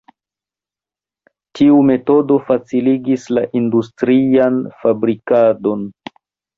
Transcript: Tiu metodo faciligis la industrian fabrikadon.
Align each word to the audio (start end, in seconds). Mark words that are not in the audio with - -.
Tiu 1.59 1.75
metodo 1.91 2.39
faciligis 2.49 3.29
la 3.39 3.47
industrian 3.63 4.61
fabrikadon. 4.83 5.91